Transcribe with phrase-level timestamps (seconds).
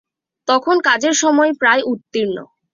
[0.47, 2.37] তখন কাজের সময় প্রায় উত্তীর্ণ।